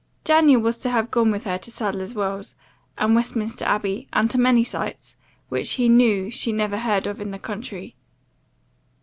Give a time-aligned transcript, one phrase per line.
[0.23, 2.55] Daniel was to have gone with her to Sadler's Wells,
[2.97, 5.15] and Westminster Abbey, and to many sights,
[5.49, 7.95] which he knew she never heard of in the country.